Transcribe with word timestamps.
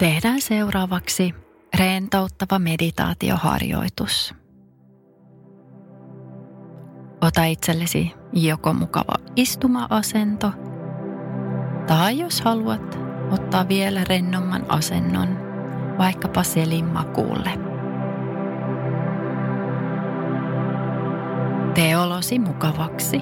Tehdään 0.00 0.40
seuraavaksi 0.40 1.34
rentouttava 1.78 2.58
meditaatioharjoitus. 2.58 4.34
Ota 7.20 7.44
itsellesi 7.44 8.12
joko 8.32 8.72
mukava 8.72 9.14
istuma-asento, 9.36 10.52
tai 11.86 12.18
jos 12.18 12.40
haluat, 12.40 12.98
ottaa 13.30 13.68
vielä 13.68 14.04
rennomman 14.08 14.66
asennon, 14.68 15.28
vaikkapa 15.98 16.42
selin 16.42 16.84
makuulle. 16.84 17.50
Tee 21.74 21.96
olosi 21.96 22.38
mukavaksi. 22.38 23.20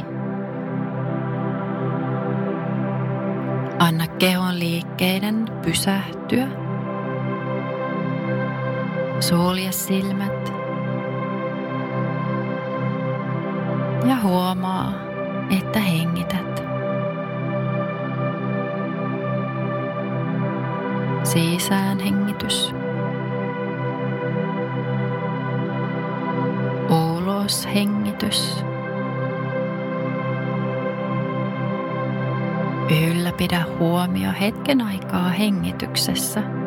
Anna 3.78 4.06
kehon 4.06 4.58
liikkeiden 4.58 5.44
pysähtyä. 5.64 6.57
Sulje 9.20 9.72
silmät. 9.72 10.52
Ja 14.08 14.16
huomaa, 14.22 14.92
että 15.58 15.80
hengität. 15.80 16.62
Sisään 21.22 21.98
hengitys. 21.98 22.74
Ulos 26.90 27.68
hengitys. 27.74 28.64
Ylläpidä 33.10 33.64
huomio 33.78 34.30
hetken 34.40 34.82
aikaa 34.82 35.28
hengityksessä. 35.28 36.57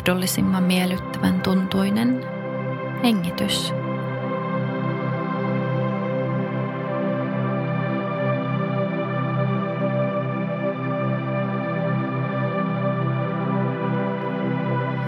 Mahdollisimman 0.00 0.62
miellyttävän 0.62 1.40
tuntuinen 1.40 2.24
hengitys. 3.02 3.74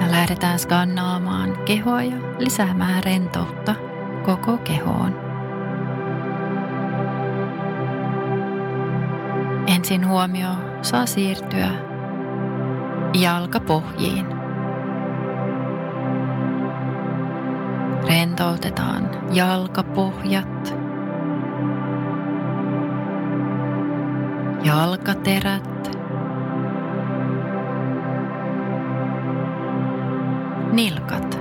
Ja 0.01 0.11
lähdetään 0.11 0.59
skannaamaan 0.59 1.59
kehoa 1.65 2.03
ja 2.03 2.17
lisäämään 2.39 3.05
rentoutta 3.05 3.75
koko 4.23 4.57
kehoon. 4.57 5.21
Ensin 9.67 10.09
huomio 10.09 10.51
saa 10.83 11.07
siirtyä 11.07 11.69
jalkapohjiin. 13.15 14.32
Rentoutetaan 18.43 19.11
jalkapohjat, 19.33 20.75
jalkaterät, 24.65 25.99
nilkat. 30.73 31.41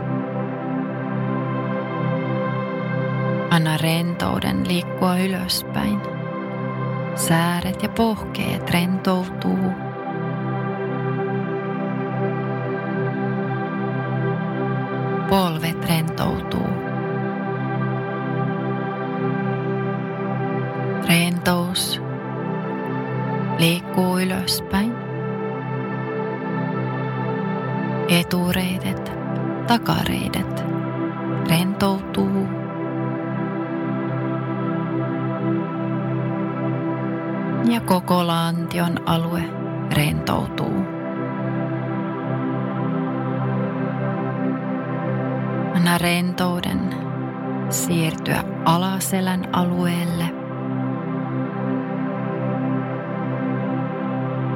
Anna 3.49 3.77
rentouden 3.77 4.67
liikkua 4.67 5.17
ylöspäin. 5.17 6.01
Sääret 7.15 7.83
ja 7.83 7.89
pohkeet 7.89 8.69
rentoutuu. 8.69 9.71
Polvet 15.29 15.89
rentoutuu. 15.89 16.90
Liikkuu 23.91 24.19
ylöspäin. 24.19 24.93
Etureidet, 28.09 29.11
takareidet 29.67 30.65
rentoutuu. 31.49 32.47
ja 37.73 37.81
koko 37.81 38.27
lantion 38.27 38.99
alue 39.05 39.43
rentoutuu. 39.93 40.75
Anna 45.75 45.97
rentouden 45.97 46.95
siirtyä 47.69 48.43
alaselän 48.65 49.55
alueelle, 49.55 50.40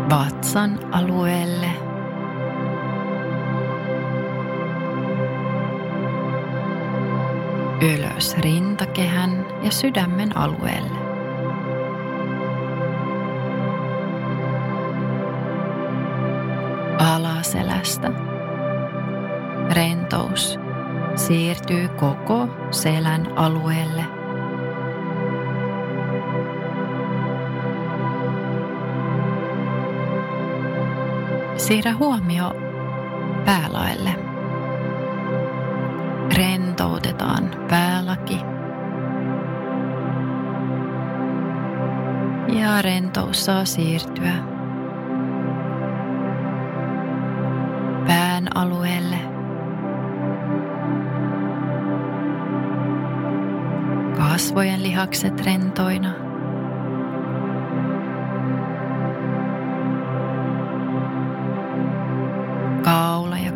vatsan 0.09 0.79
alueelle, 0.91 1.69
ylös 7.81 8.37
rintakehän 8.37 9.45
ja 9.63 9.71
sydämen 9.71 10.37
alueelle. 10.37 11.05
alaselästä. 16.99 18.11
Rentous 19.71 20.59
siirtyy 21.15 21.87
koko 21.87 22.47
selän 22.71 23.37
alueelle. 23.37 24.24
Siirrä 31.57 31.93
huomio 31.93 32.53
päälaelle. 33.45 34.15
Rentoutetaan 36.37 37.51
päälaki. 37.69 38.39
Ja 42.47 42.81
rentous 42.81 43.45
saa 43.45 43.65
siirtyä 43.65 44.33
pään 48.07 48.47
alueelle. 48.55 49.19
Kasvojen 54.17 54.83
lihakset 54.83 55.45
rentoina. 55.45 56.24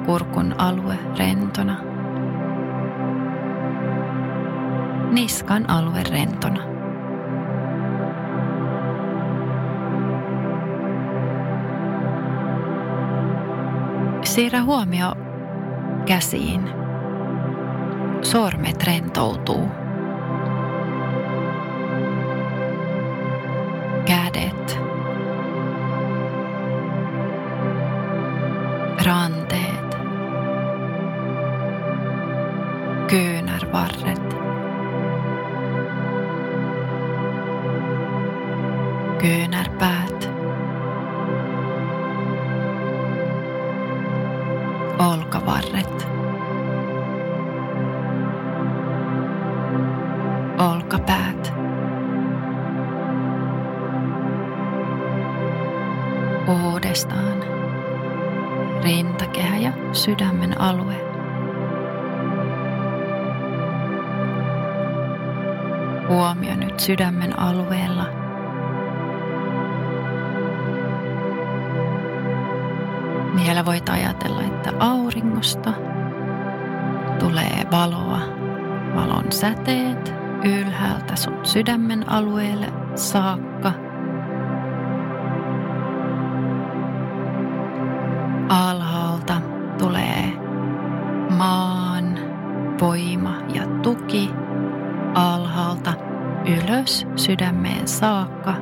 Kurkun 0.10 0.56
alue 0.58 1.00
rentona. 1.20 1.78
Niskan 5.12 5.70
alue 5.70 6.04
rentona. 6.04 6.64
Siirrä 14.24 14.64
huomio 14.64 15.14
käsiin. 16.06 16.70
Sormet 18.22 18.84
rentoutuu. 18.84 19.89
Kyynärpäät. 39.22 40.30
Olkavarret. 45.00 46.08
Olkapäät. 50.58 51.54
Uudestaan 56.64 57.44
rintakehä 58.84 59.58
ja 59.58 59.72
sydämen 59.94 60.62
alue. 60.62 60.96
Huomio 66.10 66.56
nyt 66.56 66.80
sydämen 66.80 67.40
alueella. 67.40 68.19
Vielä 73.50 73.66
voit 73.66 73.90
ajatella, 73.90 74.42
että 74.42 74.72
auringosta 74.80 75.74
tulee 77.20 77.66
valoa, 77.72 78.20
valon 78.96 79.32
säteet 79.32 80.14
ylhäältä 80.44 81.16
sun 81.16 81.46
sydämen 81.46 82.10
alueelle 82.10 82.74
saakka. 82.96 83.72
Alhaalta 88.50 89.42
tulee 89.78 90.34
maan 91.38 92.20
voima 92.82 93.34
ja 93.54 93.68
tuki 93.82 94.30
alhaalta 95.14 95.94
ylös 96.46 97.08
sydämeen 97.16 97.88
saakka, 97.88 98.54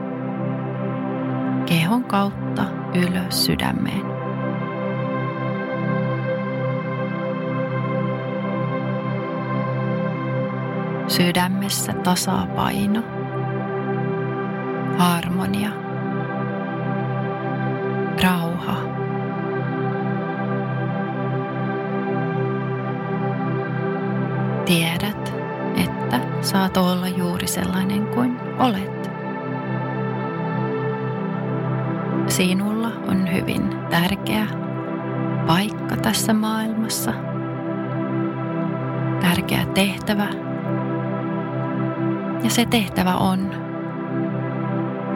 kehon 1.66 2.04
kautta 2.04 2.64
ylös 2.96 3.46
sydämeen. 3.46 4.17
Sydämessä 11.08 11.94
tasapaino, 11.94 13.04
harmonia, 14.98 15.70
rauha. 18.24 18.78
Tiedät, 24.66 25.34
että 25.78 26.20
saat 26.42 26.78
olla 26.78 27.08
juuri 27.08 27.48
sellainen 27.48 28.08
kuin 28.08 28.40
olet. 28.60 29.12
Sinulla 32.28 32.92
on 33.08 33.34
hyvin 33.34 33.70
tärkeä 33.90 34.48
paikka 35.48 35.98
tässä 35.98 36.34
maailmassa, 36.34 37.14
tärkeä 39.22 39.66
tehtävä. 39.74 40.47
Ja 42.44 42.50
se 42.50 42.66
tehtävä 42.66 43.16
on, 43.16 43.52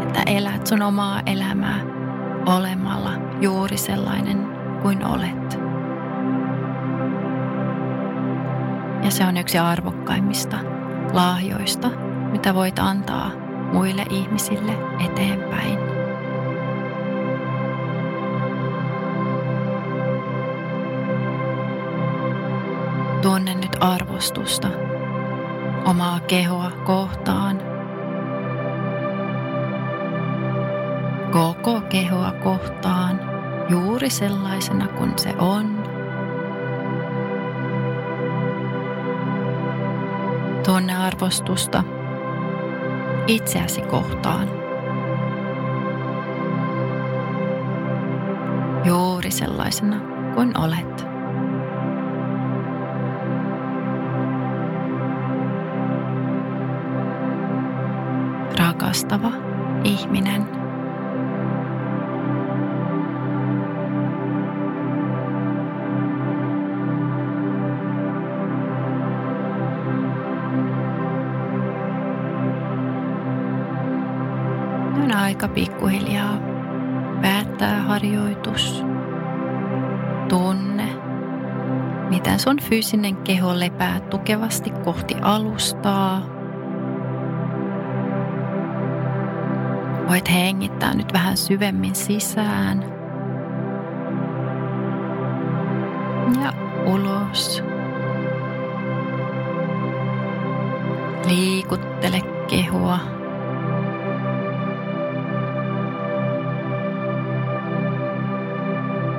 että 0.02 0.24
elät 0.26 0.68
sun 0.68 0.82
omaa 0.82 1.22
elämää 1.26 1.80
olemalla 2.46 3.12
juuri 3.42 3.78
sellainen 3.78 4.48
kuin 4.82 5.06
olet. 5.06 5.60
Ja 9.04 9.12
se 9.12 9.26
on 9.26 9.38
yksi 9.38 9.58
arvokkaimmista 9.58 10.58
lahjoista, 11.14 11.90
mitä 12.32 12.56
voit 12.56 12.80
antaa 12.80 13.32
muille 13.74 14.06
ihmisille 14.10 14.72
eteenpäin. 15.06 15.80
Tunne 23.22 23.54
nyt 23.54 23.78
arvostusta 23.80 24.68
omaa 25.86 26.20
kehoa 26.20 26.72
kohtaan. 26.72 27.62
Koko 31.32 31.82
kehoa 31.82 32.32
kohtaan 32.32 33.22
juuri 33.70 34.10
sellaisena 34.10 34.88
kuin 34.88 35.14
se 35.18 35.34
on. 35.38 35.84
Tunne 40.66 40.98
arvostusta 40.98 41.84
itseäsi 43.28 43.82
kohtaan. 43.82 44.48
Juuri 48.86 49.32
sellaisena 49.32 49.98
kuin 50.36 50.58
olet. 50.58 51.11
Rakastava 58.92 59.32
ihminen. 59.84 60.48
On 75.04 75.12
aika 75.16 75.48
pikkuhiljaa 75.48 76.38
päättää 77.22 77.82
harjoitus. 77.82 78.86
Tunne, 80.30 80.88
miten 82.10 82.40
sun 82.40 82.58
fyysinen 82.60 83.16
keho 83.16 83.60
lepää 83.60 84.00
tukevasti 84.00 84.70
kohti 84.70 85.16
alustaa. 85.22 86.41
Voit 90.10 90.32
hengittää 90.32 90.94
nyt 90.94 91.14
vähän 91.14 91.38
syvemmin 91.38 91.96
sisään. 91.96 92.84
Ja 96.44 96.54
ulos. 96.86 97.64
Liikuttele 101.28 102.22
kehoa 102.50 103.00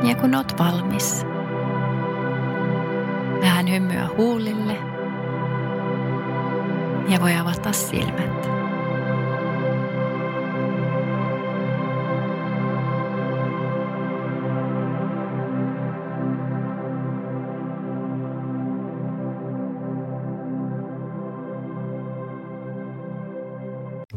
Ja 0.02 0.14
kun 0.14 0.34
oot 0.34 0.58
valmis, 0.58 1.26
vähän 3.40 3.70
hymyä 3.70 4.08
huulille 4.16 4.76
ja 7.08 7.20
voi 7.20 7.36
avata 7.36 7.72
silmät. 7.72 8.48